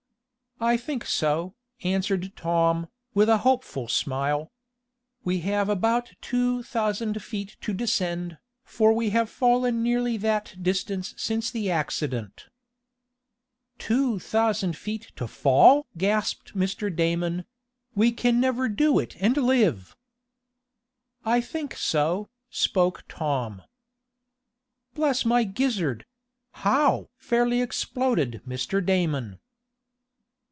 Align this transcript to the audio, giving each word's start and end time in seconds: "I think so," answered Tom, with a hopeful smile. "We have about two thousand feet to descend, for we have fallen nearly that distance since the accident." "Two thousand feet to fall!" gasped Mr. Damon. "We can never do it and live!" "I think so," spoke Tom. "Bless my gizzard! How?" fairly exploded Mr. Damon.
"I 0.63 0.77
think 0.77 1.05
so," 1.07 1.55
answered 1.83 2.33
Tom, 2.35 2.85
with 3.15 3.29
a 3.29 3.39
hopeful 3.39 3.87
smile. 3.87 4.51
"We 5.23 5.39
have 5.39 5.69
about 5.69 6.11
two 6.21 6.61
thousand 6.61 7.23
feet 7.23 7.57
to 7.61 7.73
descend, 7.73 8.37
for 8.63 8.93
we 8.93 9.09
have 9.09 9.27
fallen 9.27 9.81
nearly 9.81 10.17
that 10.17 10.55
distance 10.61 11.15
since 11.17 11.49
the 11.49 11.71
accident." 11.71 12.45
"Two 13.79 14.19
thousand 14.19 14.77
feet 14.77 15.11
to 15.15 15.25
fall!" 15.27 15.87
gasped 15.97 16.53
Mr. 16.55 16.95
Damon. 16.95 17.45
"We 17.95 18.11
can 18.11 18.39
never 18.39 18.69
do 18.69 18.99
it 18.99 19.15
and 19.19 19.35
live!" 19.37 19.95
"I 21.25 21.41
think 21.41 21.73
so," 21.75 22.29
spoke 22.51 23.03
Tom. 23.09 23.63
"Bless 24.93 25.25
my 25.25 25.43
gizzard! 25.43 26.05
How?" 26.51 27.09
fairly 27.17 27.61
exploded 27.63 28.43
Mr. 28.47 28.85
Damon. 28.85 29.39